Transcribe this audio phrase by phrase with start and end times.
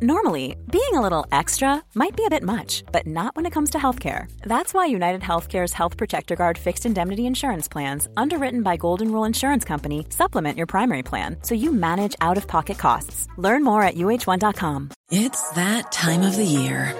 [0.00, 3.70] Normally, being a little extra might be a bit much, but not when it comes
[3.70, 4.30] to healthcare.
[4.42, 9.24] That's why United Healthcare's Health Protector Guard fixed indemnity insurance plans, underwritten by Golden Rule
[9.24, 13.26] Insurance Company, supplement your primary plan so you manage out of pocket costs.
[13.38, 14.90] Learn more at uh1.com.
[15.10, 16.94] It's that time of the year.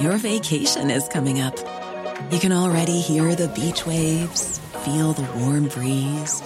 [0.00, 1.56] Your vacation is coming up.
[2.30, 6.42] You can already hear the beach waves, feel the warm breeze,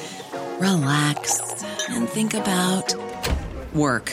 [0.61, 2.95] relax, and think about
[3.75, 4.12] work.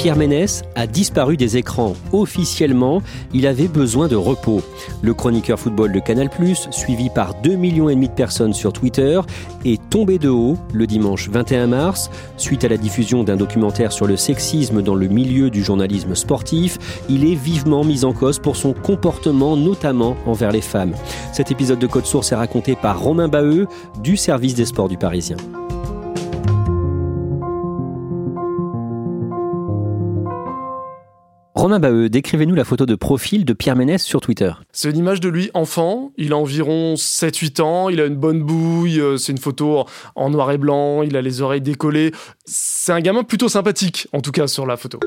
[0.00, 1.92] Pierre Ménès a disparu des écrans.
[2.12, 3.02] Officiellement,
[3.34, 4.62] il avait besoin de repos.
[5.02, 6.30] Le chroniqueur football de Canal+,
[6.70, 9.20] suivi par 2,5 millions et demi de personnes sur Twitter,
[9.66, 14.06] est tombé de haut le dimanche 21 mars suite à la diffusion d'un documentaire sur
[14.06, 16.78] le sexisme dans le milieu du journalisme sportif.
[17.10, 20.94] Il est vivement mis en cause pour son comportement, notamment envers les femmes.
[21.34, 23.66] Cet épisode de Code Source est raconté par Romain Baheux
[24.02, 25.36] du service des sports du Parisien.
[31.60, 34.50] Romain Baheux, décrivez-nous la photo de profil de Pierre Ménès sur Twitter.
[34.72, 38.42] C'est une image de lui enfant, il a environ 7-8 ans, il a une bonne
[38.42, 42.12] bouille, euh, c'est une photo en noir et blanc, il a les oreilles décollées.
[42.46, 45.00] C'est un gamin plutôt sympathique, en tout cas sur la photo.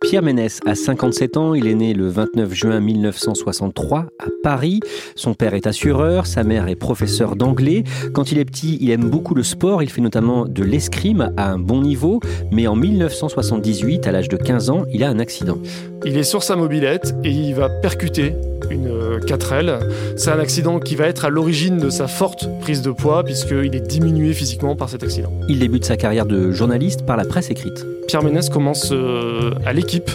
[0.00, 4.80] Pierre Ménès a 57 ans, il est né le 29 juin 1963 à Paris.
[5.14, 7.84] Son père est assureur, sa mère est professeure d'anglais.
[8.14, 11.50] Quand il est petit, il aime beaucoup le sport, il fait notamment de l'escrime à
[11.50, 12.20] un bon niveau,
[12.50, 15.58] mais en 1978, à l'âge de 15 ans, il a un accident.
[16.06, 18.34] Il est sur sa mobilette et il va percuter
[18.70, 19.80] une 4L.
[20.16, 23.74] C'est un accident qui va être à l'origine de sa forte prise de poids puisqu'il
[23.74, 25.32] est diminué physiquement par cet accident.
[25.48, 27.84] Il débute sa carrière de journaliste par la presse écrite.
[28.10, 30.10] Pierre Ménès commence euh, à l'équipe.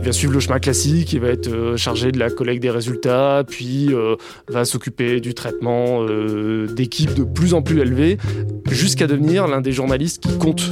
[0.00, 2.70] Il va suivre le chemin classique, il va être euh, chargé de la collecte des
[2.70, 4.16] résultats, puis euh,
[4.48, 6.06] va s'occuper du traitement
[6.66, 8.18] d'équipes de plus en plus élevées,
[8.70, 10.62] jusqu'à devenir l'un des journalistes qui compte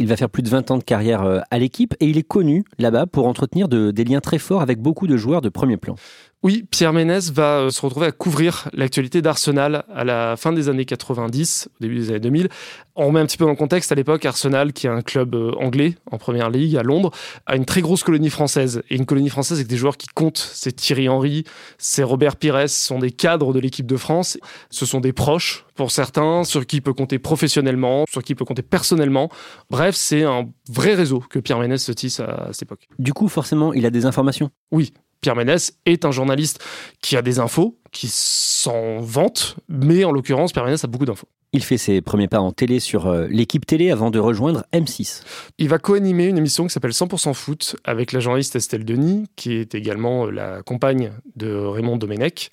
[0.00, 2.26] il va faire plus de 20 ans de carrière euh, à l'équipe et il est
[2.26, 5.94] connu là-bas pour entretenir des liens très forts avec beaucoup de joueurs de premier plan.
[6.42, 10.70] Oui, Pierre Ménès va euh, se retrouver à couvrir l'actualité d'Arsenal à la fin des
[10.70, 12.48] années 90, au début des années 2000.
[12.96, 15.34] On remet un petit peu dans le contexte, à l'époque, Arsenal, qui est un club
[15.34, 17.10] euh, anglais en première ligue à Londres,
[17.44, 18.82] a une très grosse colonie française.
[18.88, 20.38] Et une colonie française avec des joueurs qui comptent.
[20.54, 21.44] C'est Thierry Henry,
[21.76, 24.38] c'est Robert Pires, ce sont des cadres de l'équipe de France.
[24.70, 28.36] Ce sont des proches pour certains, sur qui il peut compter professionnellement, sur qui il
[28.36, 29.28] peut compter personnellement.
[29.68, 32.88] Bref, c'est un vrai réseau que Pierre Ménès se tisse à cette époque.
[32.98, 34.50] Du coup, forcément, il a des informations?
[34.72, 36.62] Oui, Pierre Ménès est un journaliste
[37.02, 41.28] qui a des infos, qui s'en vante, mais en l'occurrence, Pierre Ménès a beaucoup d'infos.
[41.52, 45.22] Il fait ses premiers pas en télé sur euh, l'équipe télé avant de rejoindre M6.
[45.58, 49.54] Il va co-animer une émission qui s'appelle 100% foot avec la journaliste Estelle Denis, qui
[49.54, 52.50] est également euh, la compagne de Raymond Domenech,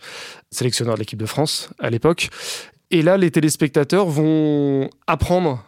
[0.50, 2.30] sélectionneur de l'équipe de France à l'époque.
[2.90, 5.64] Et là, les téléspectateurs vont apprendre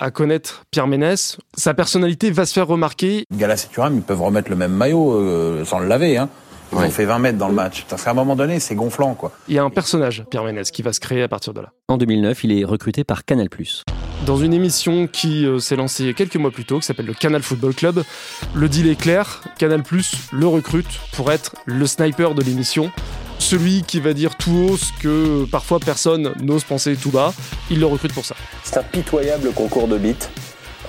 [0.00, 1.36] à connaître Pierre Ménès.
[1.56, 3.24] Sa personnalité va se faire remarquer.
[3.32, 6.16] Galas et Thuram, ils peuvent remettre le même maillot euh, sans le laver.
[6.16, 6.28] Hein.
[6.72, 7.84] Ils ont fait 20 mètres dans le match.
[7.88, 9.14] Parce qu'à un moment donné, c'est gonflant.
[9.14, 9.32] quoi.
[9.48, 11.72] Il y a un personnage, Pierre Ménès, qui va se créer à partir de là.
[11.88, 13.48] En 2009, il est recruté par Canal+.
[14.24, 17.42] Dans une émission qui euh, s'est lancée quelques mois plus tôt, qui s'appelle le Canal
[17.42, 18.04] Football Club,
[18.54, 19.42] le deal est clair.
[19.58, 19.82] Canal+,
[20.32, 22.90] le recrute pour être le sniper de l'émission
[23.40, 27.32] celui qui va dire tout haut ce que parfois personne n'ose penser tout bas,
[27.70, 28.34] il le recrute pour ça.
[28.62, 30.14] C'est un pitoyable concours de bits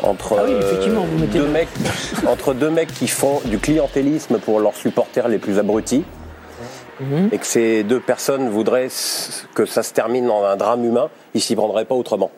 [0.04, 1.70] entre, ah euh, deux mecs,
[2.28, 6.04] entre deux mecs qui font du clientélisme pour leurs supporters les plus abrutis.
[7.00, 7.30] Mhm.
[7.32, 8.90] Et que ces deux personnes voudraient
[9.56, 12.32] que ça se termine en un drame humain, ils s'y prendraient pas autrement.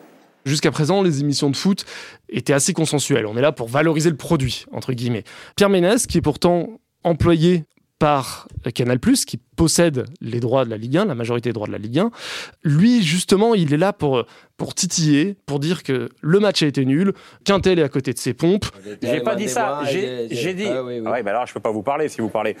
[0.46, 1.84] Jusqu'à présent, les émissions de foot
[2.28, 3.26] étaient assez consensuelles.
[3.26, 5.24] On est là pour valoriser le produit, entre guillemets.
[5.56, 6.68] Pierre Ménès, qui est pourtant
[7.02, 7.64] employé
[8.04, 11.72] par Canal+, qui possède les droits de la Ligue 1, la majorité des droits de
[11.72, 12.10] la Ligue 1.
[12.62, 14.26] Lui, justement, il est là pour,
[14.58, 17.14] pour titiller, pour dire que le match a été nul,
[17.46, 18.66] qu'Intel est à côté de ses pompes.
[19.00, 19.80] J'ai pas dit ça.
[19.84, 20.66] J'ai dit.
[20.68, 21.06] Ah, oui, oui.
[21.06, 22.58] Ah bah alors je peux pas vous parler si vous parlez.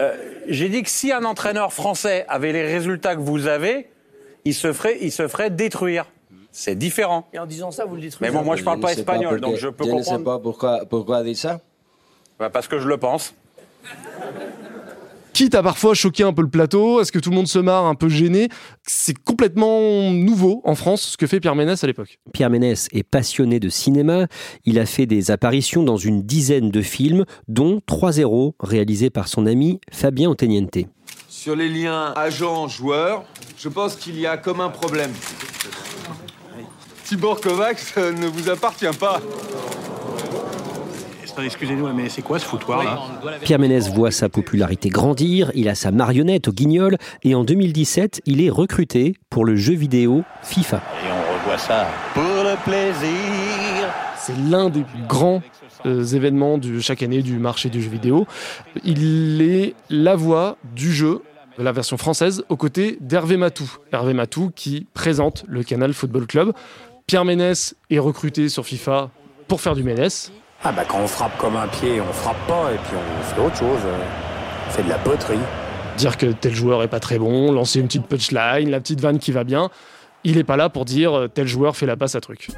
[0.00, 0.16] Euh,
[0.48, 3.86] j'ai dit que si un entraîneur français avait les résultats que vous avez,
[4.44, 6.06] il se ferait, il se ferait détruire.
[6.50, 7.28] C'est différent.
[7.32, 8.28] Et en disant ça, vous le détruisez.
[8.28, 10.04] Mais bon, moi je parle pas espagnol, donc je peux comprendre.
[10.04, 11.60] Je ne sais pas pourquoi, pourquoi dire ça.
[12.40, 13.34] Bah parce que je le pense.
[15.40, 17.86] Quitte à parfois choquer un peu le plateau, est-ce que tout le monde se marre,
[17.86, 18.50] un peu gêné?
[18.86, 22.18] C'est complètement nouveau en France ce que fait Pierre Ménès à l'époque.
[22.34, 24.26] Pierre Ménès est passionné de cinéma.
[24.66, 29.46] Il a fait des apparitions dans une dizaine de films, dont 3-0 réalisés par son
[29.46, 30.76] ami Fabien Oteniente.
[31.30, 33.24] Sur les liens agent-joueur,
[33.56, 35.12] je pense qu'il y a comme un problème.
[37.04, 39.22] Tibor Kovacs ne vous appartient pas.
[41.38, 42.98] Excusez-nous, mais c'est quoi ce foutoir là
[43.42, 48.22] Pierre Ménès voit sa popularité grandir, il a sa marionnette au guignol et en 2017,
[48.26, 50.76] il est recruté pour le jeu vidéo FIFA.
[50.76, 53.88] Et on revoit ça pour le plaisir.
[54.16, 55.42] C'est l'un des grands
[55.86, 58.26] euh, événements de chaque année du marché du jeu vidéo.
[58.84, 61.22] Il est la voix du jeu
[61.58, 63.70] la version française aux côtés d'Hervé Matou.
[63.92, 66.52] Hervé Matou qui présente le Canal Football Club.
[67.06, 69.10] Pierre Ménès est recruté sur FIFA
[69.48, 70.32] pour faire du Ménès.
[70.62, 73.40] Ah bah quand on frappe comme un pied, on frappe pas et puis on fait
[73.40, 73.80] autre chose.
[74.70, 75.38] C'est de la poterie.
[75.96, 79.18] Dire que tel joueur est pas très bon, lancer une petite punchline, la petite vanne
[79.18, 79.70] qui va bien.
[80.24, 82.48] Il est pas là pour dire euh, tel joueur fait la passe à truc.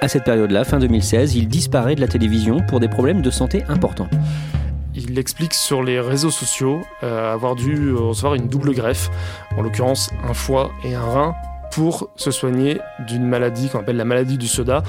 [0.00, 3.64] À cette période-là, fin 2016, il disparaît de la télévision pour des problèmes de santé
[3.68, 4.08] importants
[4.98, 9.10] il explique sur les réseaux sociaux euh, avoir dû recevoir une double greffe,
[9.56, 11.34] en l'occurrence un foie et un rein,
[11.78, 14.82] pour se soigner d'une maladie qu'on appelle la maladie du soda,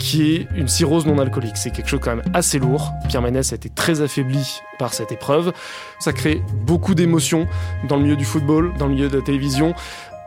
[0.00, 1.56] qui est une cirrhose non alcoolique.
[1.56, 2.90] C'est quelque chose quand même assez lourd.
[3.08, 5.52] Pierre Ménès a été très affaibli par cette épreuve.
[6.00, 7.46] Ça crée beaucoup d'émotions
[7.88, 9.72] dans le milieu du football, dans le milieu de la télévision.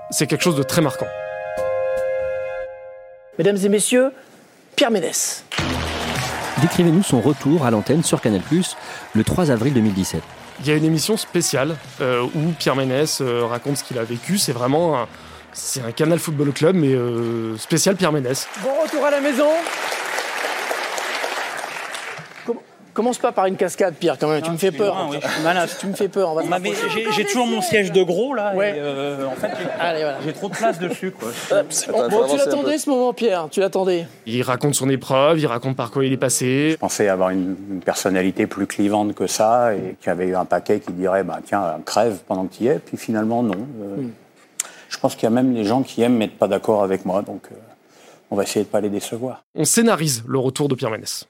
[0.09, 1.05] C'est quelque chose de très marquant.
[3.37, 4.13] Mesdames et messieurs,
[4.77, 5.43] Pierre Ménès.
[6.61, 8.39] Décrivez-nous son retour à l'antenne sur Canal+,
[9.13, 10.23] le 3 avril 2017.
[10.61, 14.05] Il y a une émission spéciale euh, où Pierre Ménès euh, raconte ce qu'il a
[14.05, 14.37] vécu.
[14.37, 15.07] C'est vraiment un,
[15.55, 18.47] c'est un Canal Football Club, mais euh, spécial Pierre Ménès.
[18.61, 19.47] Bon retour à la maison.
[22.93, 24.41] Commence pas par une cascade, Pierre, quand même.
[24.41, 25.09] tu me fais peur.
[25.11, 25.17] oui,
[25.79, 26.37] tu me fais peur.
[27.13, 28.53] J'ai toujours mon siège de gros, là.
[28.55, 29.49] Euh, en fait,
[30.25, 31.11] j'ai trop de place dessus.
[31.11, 31.29] Quoi.
[31.51, 35.75] Euh, bon, tu l'attendais ce moment, Pierre Tu l'attendais Il raconte son épreuve, il raconte
[35.75, 36.71] par quoi il est passé.
[36.71, 40.45] Je pensais avoir une, personnalité plus clivante que ça et qu'il y avait eu un
[40.45, 42.79] paquet qui dirait bah, tiens, crève pendant que tu y es.
[42.79, 43.55] Puis finalement, non.
[43.55, 44.09] Hmm.
[44.89, 47.21] Je pense qu'il y a même des gens qui aiment mais pas d'accord avec moi.
[47.21, 47.49] Donc,
[48.31, 49.43] on va essayer de ne pas les décevoir.
[49.55, 51.27] On scénarise le retour de Pierre Ménès.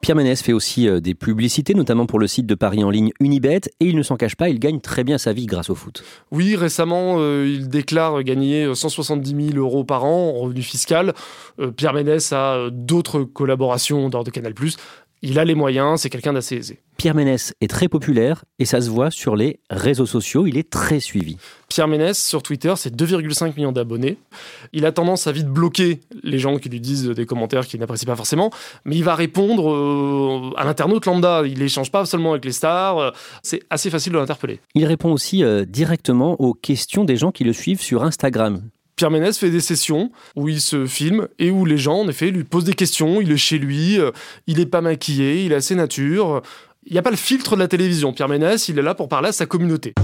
[0.00, 3.10] Pierre Ménès fait aussi euh, des publicités, notamment pour le site de Paris en ligne
[3.20, 5.74] Unibet, et il ne s'en cache pas, il gagne très bien sa vie grâce au
[5.74, 6.04] foot.
[6.30, 11.14] Oui, récemment, euh, il déclare gagner 170 000 euros par an en revenu fiscal.
[11.58, 14.54] Euh, Pierre Ménès a d'autres collaborations d'ordre de Canal+,
[15.22, 16.78] il a les moyens, c'est quelqu'un d'assez aisé.
[16.96, 20.68] Pierre Ménès est très populaire et ça se voit sur les réseaux sociaux, il est
[20.68, 21.36] très suivi.
[21.68, 24.18] Pierre Ménès sur Twitter, c'est 2,5 millions d'abonnés.
[24.72, 28.06] Il a tendance à vite bloquer les gens qui lui disent des commentaires qu'il n'apprécie
[28.06, 28.50] pas forcément,
[28.84, 31.42] mais il va répondre euh, à l'internaute lambda.
[31.46, 33.10] Il n'échange pas seulement avec les stars, euh,
[33.42, 34.60] c'est assez facile de l'interpeller.
[34.74, 38.62] Il répond aussi euh, directement aux questions des gens qui le suivent sur Instagram.
[38.98, 42.32] Pierre Ménès fait des sessions où il se filme et où les gens, en effet,
[42.32, 43.20] lui posent des questions.
[43.20, 44.10] Il est chez lui, euh,
[44.48, 46.42] il n'est pas maquillé, il est assez nature.
[46.84, 48.12] Il n'y a pas le filtre de la télévision.
[48.12, 49.94] Pierre Ménès, il est là pour parler à sa communauté.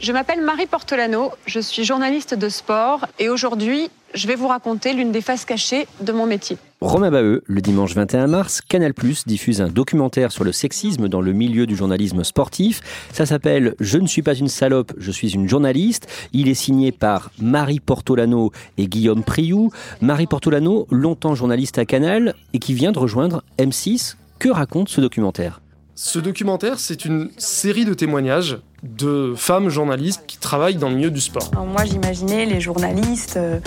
[0.00, 4.94] Je m'appelle Marie Portolano, je suis journaliste de sport et aujourd'hui, je vais vous raconter
[4.94, 6.56] l'une des faces cachées de mon métier.
[6.80, 8.94] Romain Baheux, le dimanche 21 mars, Canal
[9.26, 12.82] diffuse un documentaire sur le sexisme dans le milieu du journalisme sportif.
[13.12, 16.06] Ça s'appelle Je ne suis pas une salope, je suis une journaliste.
[16.32, 19.72] Il est signé par Marie Portolano et Guillaume Priou.
[20.00, 24.14] Marie Portolano, longtemps journaliste à Canal et qui vient de rejoindre M6.
[24.38, 25.60] Que raconte ce documentaire?
[25.96, 31.10] Ce documentaire, c'est une série de témoignages de femmes journalistes qui travaillent dans le milieu
[31.10, 31.50] du sport.
[31.56, 33.58] moi, j'imaginais les journalistes, euh,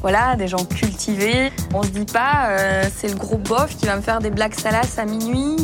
[0.00, 1.50] voilà, des gens cultivés.
[1.74, 4.54] On se dit pas, euh, c'est le gros bof qui va me faire des blagues
[4.54, 5.56] salaces à minuit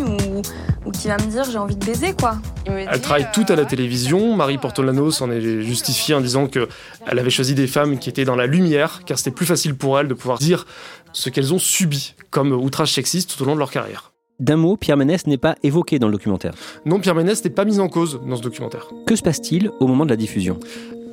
[0.85, 2.39] ou, qui va me dire j'ai envie de baiser, quoi.
[2.67, 4.37] Elle travaille toute à la euh, télévision.
[4.37, 6.69] Marie Portolano s'en est justifiée en disant qu'elle
[7.07, 10.09] avait choisi des femmes qui étaient dans la lumière, car c'était plus facile pour elles
[10.09, 10.67] de pouvoir dire
[11.13, 14.13] ce qu'elles ont subi comme outrage sexiste tout au long de leur carrière.
[14.41, 16.55] D'un mot, Pierre Ménès n'est pas évoqué dans le documentaire.
[16.85, 18.89] Non, Pierre Ménès n'est pas mis en cause dans ce documentaire.
[19.07, 20.59] Que se passe-t-il au moment de la diffusion?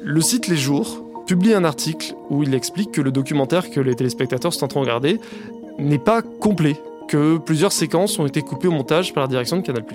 [0.04, 3.96] Le site Les Jours publie un article où il explique que le documentaire que les
[3.96, 5.22] téléspectateurs sont en train de regarder
[5.80, 6.76] n'est pas complet,
[7.08, 9.86] que plusieurs séquences ont été coupées au montage par la direction de Canal+.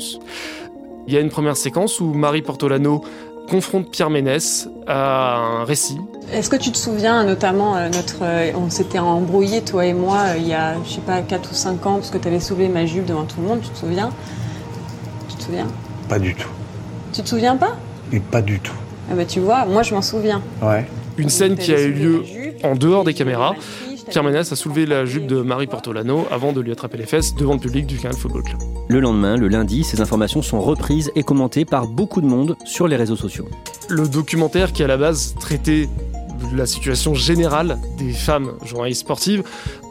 [1.06, 3.04] Il y a une première séquence où Marie Portolano
[3.50, 5.98] confronte Pierre Ménès à un récit.
[6.32, 10.20] Est-ce que tu te souviens notamment euh, notre euh, on s'était embrouillé toi et moi
[10.28, 12.40] euh, il y a je sais pas 4 ou 5 ans parce que tu avais
[12.40, 14.08] soulevé ma jupe devant tout le monde, tu te souviens?
[15.28, 15.66] Tu te souviens?
[16.08, 16.48] Pas du tout.
[17.12, 17.76] Tu te souviens pas?
[18.10, 18.72] Et pas du tout.
[19.10, 20.40] Ah bah tu vois, moi je m'en souviens.
[20.62, 20.86] Ouais.
[21.18, 22.24] Une scène qui a eu lieu
[22.62, 23.54] en dehors des caméras.
[24.10, 27.34] Pierre Ménès a soulevé la jupe de Marie Portolano avant de lui attraper les fesses
[27.34, 28.60] devant le public du Canal Football Club.
[28.88, 32.86] Le lendemain, le lundi, ces informations sont reprises et commentées par beaucoup de monde sur
[32.86, 33.48] les réseaux sociaux.
[33.88, 35.88] Le documentaire qui à la base traitait
[36.54, 39.42] la situation générale des femmes journalistes sportives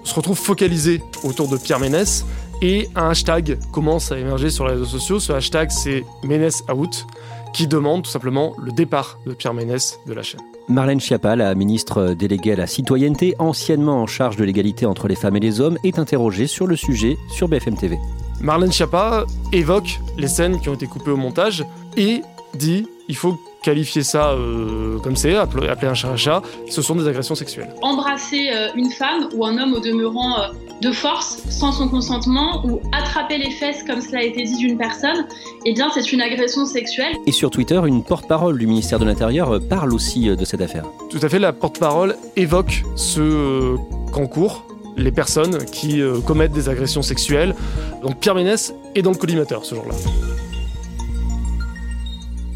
[0.04, 2.26] se retrouve focalisé autour de Pierre Ménès
[2.62, 5.20] et un hashtag commence à émerger sur les réseaux sociaux.
[5.20, 7.06] Ce hashtag c'est Ménès out
[7.54, 10.42] qui demande tout simplement le départ de Pierre Ménès de la chaîne.
[10.68, 15.16] Marlène Schiappa, la ministre déléguée à la citoyenneté, anciennement en charge de l'égalité entre les
[15.16, 18.00] femmes et les hommes, est interrogée sur le sujet sur BFM TV.
[18.42, 21.66] Marlène Schiappa évoque les scènes qui ont été coupées au montage
[21.98, 22.22] et
[22.56, 26.94] dit il faut qualifier ça euh, comme c'est, appeler un chat un chat, ce sont
[26.94, 27.74] des agressions sexuelles.
[27.82, 30.48] Embrasser euh, une femme ou un homme au demeurant euh,
[30.82, 34.78] de force, sans son consentement, ou attraper les fesses comme cela a été dit d'une
[34.78, 35.26] personne,
[35.66, 37.14] eh bien c'est une agression sexuelle.
[37.26, 40.86] Et sur Twitter, une porte-parole du ministère de l'Intérieur parle aussi de cette affaire.
[41.10, 43.76] Tout à fait, la porte-parole évoque ce
[44.12, 44.64] concours
[44.96, 47.56] les personnes qui commettent des agressions sexuelles.
[48.04, 49.96] Donc Pierre Ménès est dans le collimateur ce jour-là.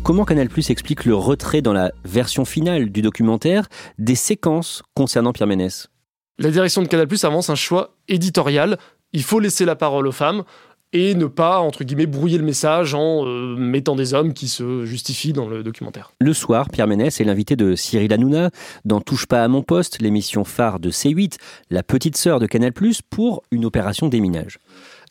[0.10, 3.68] Comment Canal Plus explique le retrait dans la version finale du documentaire
[4.00, 5.92] des séquences concernant Pierre Ménès?
[6.40, 8.80] La direction de Canal Plus avance un choix éditorial.
[9.14, 10.46] Il faut laisser la parole aux femmes
[10.94, 14.84] et ne pas, entre guillemets, brouiller le message en euh, mettant des hommes qui se
[14.86, 16.12] justifient dans le documentaire.
[16.20, 18.50] Le soir, Pierre Ménès est l'invité de Cyril Hanouna
[18.86, 21.36] dans Touche pas à mon poste, l'émission phare de C8,
[21.70, 22.74] la petite sœur de Canal+,
[23.12, 24.58] pour une opération déminage.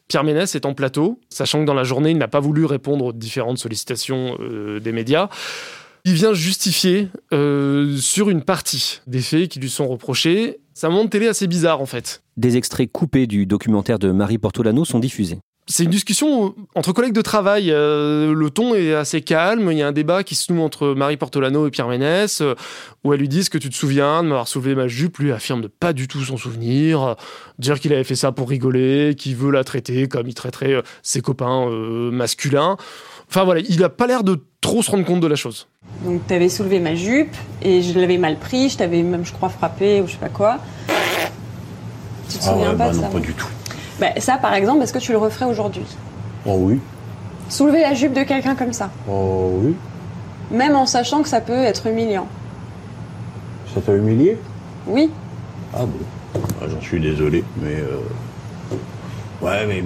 [0.09, 3.05] Pierre Ménès est en plateau, sachant que dans la journée, il n'a pas voulu répondre
[3.07, 5.29] aux différentes sollicitations euh, des médias.
[6.05, 10.61] Il vient justifier euh, sur une partie des faits qui lui sont reprochés.
[10.83, 12.23] Un monde télé assez bizarre en fait.
[12.37, 17.13] Des extraits coupés du documentaire de Marie Portolano sont diffusés c'est une discussion entre collègues
[17.13, 17.71] de travail.
[17.71, 19.71] Euh, le ton est assez calme.
[19.71, 22.55] Il y a un débat qui se noue entre Marie Portolano et Pierre Ménès, euh,
[23.05, 25.19] où elle lui dit que tu te souviens de m'avoir soulevé ma jupe.
[25.19, 27.17] Lui affirme de pas du tout s'en souvenir,
[27.59, 30.83] dire qu'il avait fait ça pour rigoler, qu'il veut la traiter comme il traiterait euh,
[31.03, 31.69] ses copains
[32.11, 32.77] masculins.
[33.29, 35.69] Enfin voilà, il a pas l'air de trop se rendre compte de la chose.
[36.03, 39.33] Donc tu avais soulevé ma jupe et je l'avais mal pris, je t'avais même, je
[39.33, 40.59] crois, frappé ou je sais pas quoi.
[42.31, 43.49] Tu te souviens ah pas bah de ça Pas du tout.
[44.01, 45.85] Bah, ça, par exemple, est-ce que tu le referais aujourd'hui
[46.47, 46.81] Oh oui.
[47.49, 49.75] Soulever la jupe de quelqu'un comme ça Oh oui.
[50.51, 52.27] Même en sachant que ça peut être humiliant.
[53.75, 54.39] Ça t'a humilié
[54.87, 55.11] Oui.
[55.75, 57.77] Ah bon ah, J'en suis désolé, mais.
[57.77, 58.77] Euh...
[59.43, 59.83] Ouais, mais.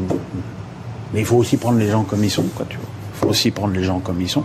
[1.12, 2.86] Mais il faut aussi prendre les gens comme ils sont, quoi, tu vois.
[3.14, 4.44] Il faut aussi prendre les gens comme ils sont.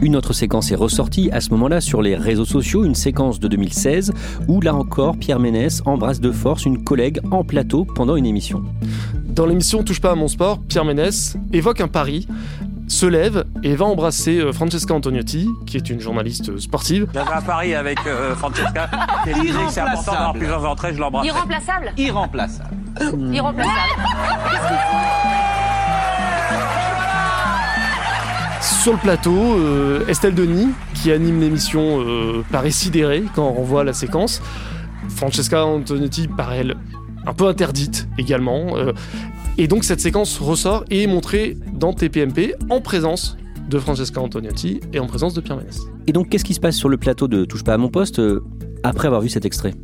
[0.00, 3.48] Une autre séquence est ressortie à ce moment-là sur les réseaux sociaux, une séquence de
[3.48, 4.12] 2016
[4.46, 8.62] où là encore Pierre Ménès embrasse de force une collègue en plateau pendant une émission.
[9.24, 12.26] Dans l'émission Touche pas à mon sport, Pierre Ménès évoque un pari
[12.88, 17.06] se lève et va embrasser euh, Francesca Antoniotti, qui est une journaliste euh, sportive.
[17.12, 18.88] J'avais un pari avec euh, Francesca,
[19.24, 21.26] qui disait que c'est important d'avoir plusieurs entrées, je l'embrasse.
[21.26, 22.70] Irremplaçable Irremplaçable.
[23.32, 23.74] Irremplaçable.
[28.82, 33.82] Sur le plateau, euh, Estelle Denis, qui anime l'émission, euh, paraît sidérée quand on renvoie
[33.82, 34.40] la séquence.
[35.08, 36.76] Francesca Antonetti paraît, elle,
[37.26, 38.76] un peu interdite également.
[38.76, 38.92] Euh,
[39.58, 43.36] et donc cette séquence ressort et est montrée dans TPMP en présence
[43.68, 45.80] de Francesca Antonetti et en présence de Pierre Ménès.
[46.06, 48.22] Et donc qu'est-ce qui se passe sur le plateau de Touche pas à mon poste
[48.84, 49.74] après avoir vu cet extrait?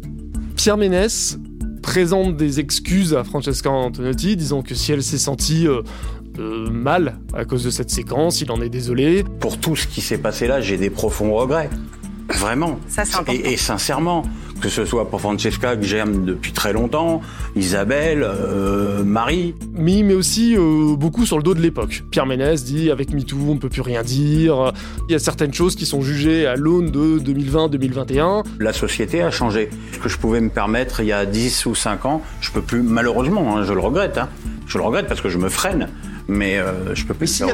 [0.54, 1.36] Pierre Ménès
[1.84, 5.82] présente des excuses à Francesca Antonetti, disant que si elle s'est sentie euh,
[6.38, 9.24] mal à cause de cette séquence, il en est désolé.
[9.40, 11.70] Pour tout ce qui s'est passé là, j'ai des profonds regrets.
[12.28, 12.78] Vraiment.
[12.88, 14.24] Ça, et, et, sincèrement,
[14.60, 17.20] que ce soit pour Francesca que j'aime depuis très longtemps,
[17.54, 19.54] Isabelle, euh, Marie.
[19.74, 22.02] Mais, mais aussi euh, beaucoup sur le dos de l'époque.
[22.10, 24.72] Pierre Ménès dit avec MeToo, on peut plus rien dire.
[25.08, 28.44] Il y a certaines choses qui sont jugées à l'aune de 2020-2021.
[28.58, 29.68] La société a changé.
[29.92, 32.62] Ce que je pouvais me permettre il y a 10 ou 5 ans, je peux
[32.62, 34.16] plus, malheureusement, hein, je le regrette.
[34.16, 34.30] Hein.
[34.66, 35.88] Je le regrette parce que je me freine
[36.28, 37.40] mais euh, je peux plus.
[37.40, 37.46] il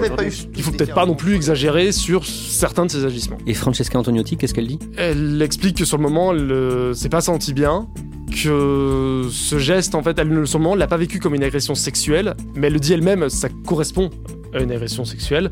[0.57, 3.39] il faut peut-être pas non plus exagérer sur certains de ses agissements.
[3.47, 4.79] Et Francesca Antoniotti, qu'est-ce qu'elle dit?
[4.97, 7.89] Elle explique que sur le moment, elle euh, s'est pas sentie bien,
[8.31, 11.75] que ce geste, en fait, elle, sur le moment, l'a pas vécu comme une agression
[11.75, 14.11] sexuelle, mais elle le dit elle-même, ça correspond
[14.55, 15.51] à une agression sexuelle.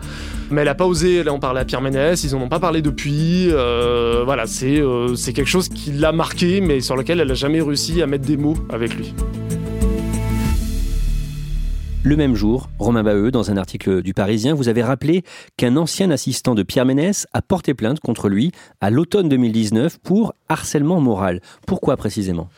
[0.51, 2.83] Mais elle a pas osé en parler à Pierre Ménès, ils en ont pas parlé
[2.83, 3.49] depuis.
[3.51, 4.81] Euh, voilà, c'est
[5.17, 8.27] c'est quelque chose qui l'a marqué, mais sur lequel elle a jamais réussi à mettre
[8.27, 9.15] des mots avec lui.
[12.09, 15.25] Le même jour, Romain Baheux, dans un article du Parisien, vous avez rappelé
[15.59, 18.51] qu'un ancien assistant de Pierre Ménès a porté plainte contre lui
[18.81, 21.43] à l'automne 2019 pour harcèlement moral.
[21.67, 22.49] Pourquoi précisément?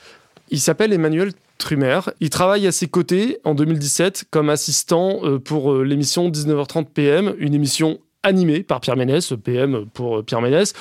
[0.51, 1.99] Il s'appelle Emmanuel Trumer.
[2.21, 7.35] Il travaille à ses côtés en 2017 comme assistant euh, pour euh, l'émission 19h30 PM,
[7.41, 10.75] une émission animé par Pierre Ménès, PM pour Pierre Ménès.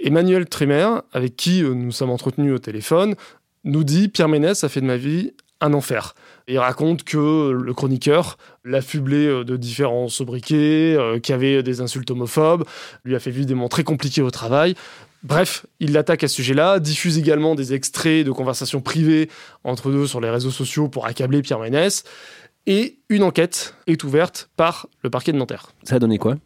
[0.00, 3.16] Emmanuel Trémer, avec qui nous sommes entretenus au téléphone,
[3.64, 6.14] nous dit Pierre Ménès a fait de ma vie un enfer.
[6.48, 12.10] Il raconte que le chroniqueur l'affublait euh, de différents sobriquets, euh, qui avait des insultes
[12.10, 12.64] homophobes,
[13.04, 14.74] lui a fait vivre des moments très compliqués au travail.
[15.22, 19.30] Bref, il l'attaque à ce sujet-là, diffuse également des extraits de conversations privées
[19.64, 22.04] entre deux sur les réseaux sociaux pour accabler Pierre Ménès.
[22.66, 25.70] Et une enquête est ouverte par le parquet de Nanterre.
[25.82, 26.36] Ça a donné quoi?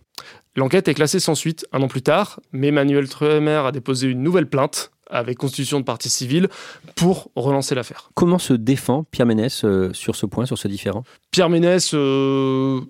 [0.57, 4.23] L'enquête est classée sans suite un an plus tard, mais Manuel Tremer a déposé une
[4.23, 6.49] nouvelle plainte avec constitution de partie civile
[6.95, 8.11] pour relancer l'affaire.
[8.15, 12.81] Comment se défend Pierre Ménès euh, sur ce point, sur ce différent Pierre Ménès euh,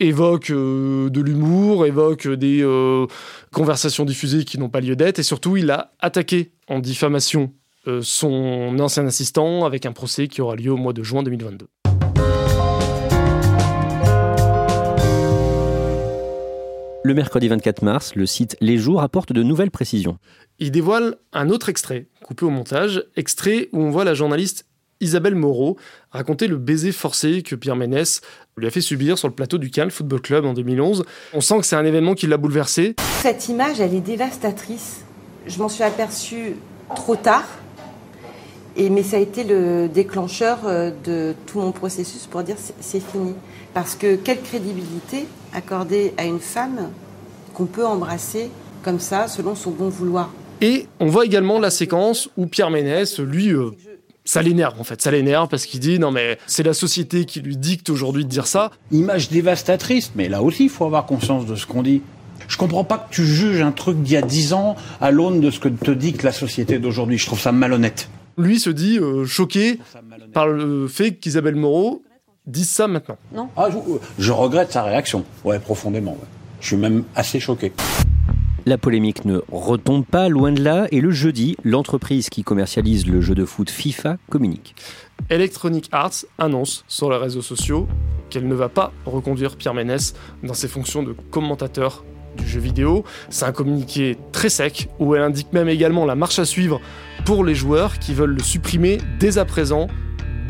[0.00, 2.64] évoque euh, de l'humour, évoque des
[3.52, 7.52] conversations diffusées qui n'ont pas lieu d'être, et surtout il a attaqué en diffamation
[8.00, 11.66] son ancien assistant avec un procès qui aura lieu au mois de juin 2022.
[17.06, 20.16] Le mercredi 24 mars, le site Les Jours apporte de nouvelles précisions.
[20.58, 24.64] Il dévoile un autre extrait, coupé au montage, extrait où on voit la journaliste
[25.02, 25.76] Isabelle Moreau
[26.12, 28.22] raconter le baiser forcé que Pierre Ménès
[28.56, 31.04] lui a fait subir sur le plateau du Cannes Football Club en 2011.
[31.34, 32.96] On sent que c'est un événement qui l'a bouleversé.
[33.20, 35.02] Cette image, elle est dévastatrice.
[35.46, 36.56] Je m'en suis aperçue
[36.96, 37.44] trop tard.
[38.76, 43.00] Et, mais ça a été le déclencheur euh, de tout mon processus pour dire c'est
[43.00, 43.34] fini.
[43.74, 46.90] Parce que quelle crédibilité accorder à une femme
[47.54, 48.50] qu'on peut embrasser
[48.82, 50.30] comme ça, selon son bon vouloir.
[50.60, 53.70] Et on voit également la séquence où Pierre Ménès, lui, euh,
[54.24, 57.40] ça l'énerve en fait, ça l'énerve parce qu'il dit non mais c'est la société qui
[57.40, 58.70] lui dicte aujourd'hui de dire ça.
[58.92, 62.02] Image dévastatrice, mais là aussi il faut avoir conscience de ce qu'on dit.
[62.48, 65.40] Je comprends pas que tu juges un truc d'il y a dix ans à l'aune
[65.40, 67.18] de ce que te dicte la société d'aujourd'hui.
[67.18, 68.08] Je trouve ça malhonnête.
[68.36, 69.78] Lui se dit euh, choqué
[70.32, 72.03] par le fait qu'Isabelle Moreau
[72.46, 73.16] dise ça maintenant.
[73.32, 73.48] Non.
[73.56, 73.68] Ah,
[74.18, 75.24] je, regrette sa réaction.
[75.44, 76.16] Ouais, profondément.
[76.60, 77.72] Je suis même assez choqué.
[78.66, 83.20] La polémique ne retombe pas, loin de là, et le jeudi, l'entreprise qui commercialise le
[83.20, 84.74] jeu de foot FIFA communique.
[85.28, 87.86] Electronic Arts annonce sur les réseaux sociaux
[88.30, 92.04] qu'elle ne va pas reconduire Pierre Ménès dans ses fonctions de commentateur
[92.38, 93.04] du jeu vidéo.
[93.28, 96.80] C'est un communiqué très sec où elle indique même également la marche à suivre
[97.26, 99.88] pour les joueurs qui veulent le supprimer dès à présent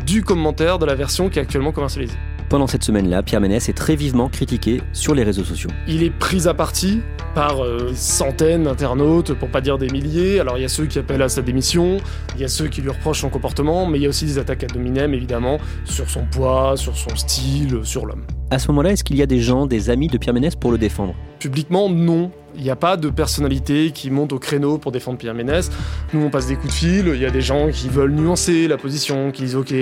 [0.06, 2.16] du commentaire de la version qui est actuellement commercialisée.
[2.50, 5.70] Pendant cette semaine-là, Pierre Ménès est très vivement critiqué sur les réseaux sociaux.
[5.88, 7.00] Il est pris à partie
[7.34, 10.40] par euh, centaines d'internautes, pour pas dire des milliers.
[10.40, 11.96] Alors il y a ceux qui appellent à sa démission,
[12.36, 14.38] il y a ceux qui lui reprochent son comportement, mais il y a aussi des
[14.38, 18.24] attaques à dominem, évidemment, sur son poids, sur son style, sur l'homme.
[18.50, 20.70] À ce moment-là, est-ce qu'il y a des gens, des amis de Pierre Ménès pour
[20.70, 21.14] le défendre?
[21.40, 22.30] Publiquement, non.
[22.56, 25.70] Il n'y a pas de personnalité qui monte au créneau pour défendre Pierre Ménès.
[26.12, 27.06] Nous, on passe des coups de fil.
[27.08, 29.74] Il y a des gens qui veulent nuancer la position, qui disent Ok,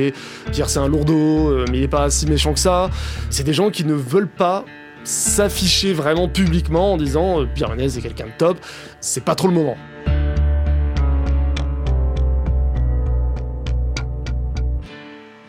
[0.53, 2.89] Pierre, c'est un lourdeau, euh, mais il n'est pas si méchant que ça.
[3.29, 4.65] C'est des gens qui ne veulent pas
[5.05, 8.59] s'afficher vraiment publiquement en disant euh, Pierre Ménès est quelqu'un de top.
[9.01, 9.77] C'est pas trop le moment.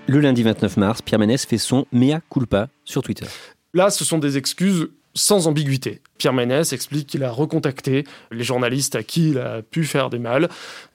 [0.07, 3.25] Le lundi 29 mars, Pierre Ménès fait son mea culpa sur Twitter.
[3.73, 6.01] Là, ce sont des excuses sans ambiguïté.
[6.17, 10.19] Pierre Ménès explique qu'il a recontacté les journalistes à qui il a pu faire des
[10.19, 10.49] mal.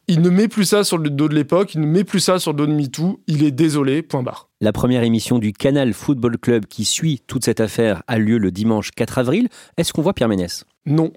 [0.07, 2.39] Il ne met plus ça sur le dos de l'époque, il ne met plus ça
[2.39, 4.49] sur le dos de MeToo, il est désolé, point barre.
[4.61, 8.51] La première émission du Canal Football Club qui suit toute cette affaire a lieu le
[8.51, 9.49] dimanche 4 avril.
[9.77, 10.65] Est-ce qu'on voit Pierre Ménès?
[10.87, 11.13] Non.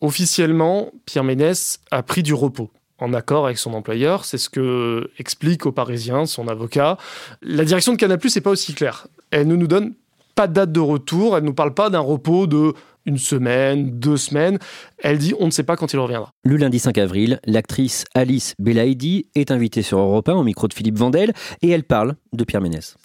[0.00, 4.24] Officiellement, Pierre Ménès a pris du repos en accord avec son employeur.
[4.24, 6.96] C'est ce que explique aux Parisiens son avocat.
[7.42, 9.06] La direction de Canal+ n'est pas aussi claire.
[9.30, 9.94] Elle ne nous donne
[10.38, 12.72] pas de date de retour, elle ne nous parle pas d'un repos de
[13.06, 14.60] une semaine, deux semaines.
[14.98, 16.30] Elle dit on ne sait pas quand il reviendra.
[16.44, 20.74] Le lundi 5 avril, l'actrice Alice Belaïdi est invitée sur Europe 1 au micro de
[20.74, 22.96] Philippe Vandel et elle parle de Pierre Ménès.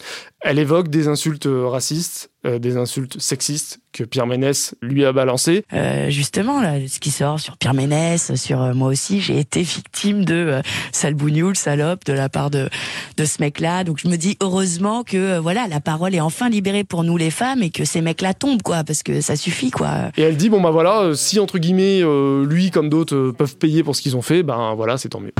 [0.42, 5.64] Elle évoque des insultes racistes, euh, des insultes sexistes que Pierre Ménès lui a balancées.
[5.72, 9.62] Euh, justement, là, ce qui sort sur Pierre Ménès, sur euh, moi aussi, j'ai été
[9.62, 12.70] victime de sale bougnoule, salope de la part de,
[13.16, 13.86] de ce mec-là.
[13.86, 17.32] Donc je me dis heureusement que voilà, la parole est enfin libérée pour nous les
[17.32, 20.12] femmes et que ces mecs-là tombent, quoi, parce que ça suffit, quoi.
[20.18, 22.02] Et elle dit bon bah voilà, si entre guillemets
[22.46, 25.34] lui comme d'autres peuvent payer pour ce qu'ils ont fait, ben voilà, c'est tant mieux.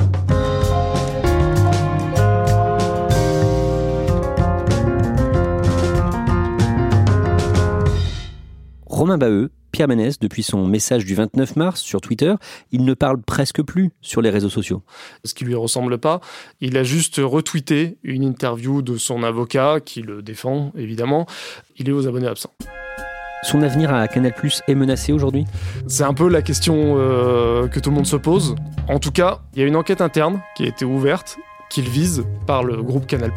[9.04, 12.32] Romain Baheux, Pierre Ménès, depuis son message du 29 mars sur Twitter,
[12.72, 14.82] il ne parle presque plus sur les réseaux sociaux.
[15.26, 16.22] Ce qui lui ressemble pas,
[16.62, 21.26] il a juste retweeté une interview de son avocat qui le défend évidemment.
[21.76, 22.54] Il est aux abonnés absents.
[23.42, 25.44] Son avenir à Canal Plus est menacé aujourd'hui?
[25.86, 28.54] C'est un peu la question euh, que tout le monde se pose.
[28.88, 31.36] En tout cas, il y a une enquête interne qui a été ouverte
[31.74, 33.32] qu'il vise par le groupe Canal+,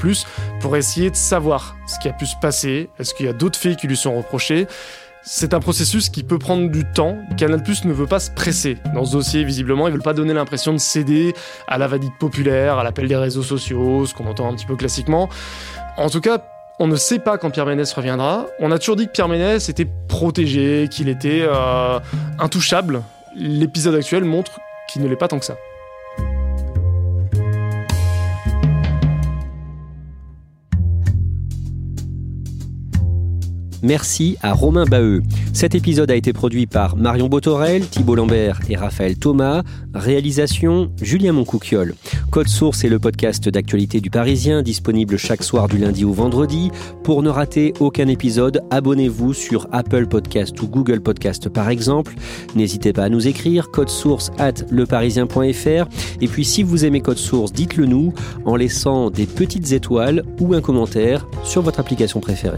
[0.62, 3.58] pour essayer de savoir ce qui a pu se passer, est-ce qu'il y a d'autres
[3.58, 4.68] faits qui lui sont reprochés,
[5.30, 7.18] C'est un processus qui peut prendre du temps.
[7.36, 9.90] Canal Plus ne veut pas se presser dans ce dossier, visiblement.
[9.90, 11.34] Ils veulent pas donner l'impression de céder
[11.68, 14.78] à la vadite populaire, à l'appel des réseaux sociaux, ce qu'on entend un petit peu
[14.78, 15.28] classiquement.
[15.98, 16.42] En tout cas,
[16.80, 18.46] on ne sait pas quand Pierre Ménès reviendra.
[18.62, 22.00] On a toujours dit que Pierre Ménès était protégé, qu'il était euh,
[22.40, 23.04] intouchable.
[23.36, 25.58] L'épisode actuel montre qu'il ne l'est pas tant que ça.
[33.84, 35.22] Merci à Romain Baheux.
[35.54, 39.63] Cet épisode a été produit par Marion Botorel, Thibault Lambert et Raphaël Thomas.
[39.94, 41.96] Réalisation Julien Moncouquiole.
[42.32, 46.72] Code Source est le podcast d'actualité du Parisien, disponible chaque soir du lundi au vendredi.
[47.04, 52.16] Pour ne rater aucun épisode, abonnez-vous sur Apple Podcast ou Google Podcast par exemple.
[52.56, 55.88] N'hésitez pas à nous écrire code source at leparisien.fr.
[56.22, 58.13] Et puis si vous aimez Code Source, dites-le nous
[58.46, 62.58] en laissant des petites étoiles ou un commentaire sur votre application préférée.